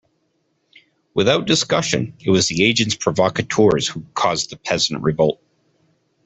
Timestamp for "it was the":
2.21-2.63